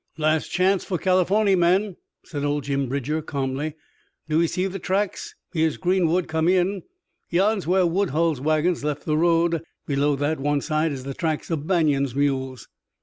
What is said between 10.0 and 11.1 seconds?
that, one side, is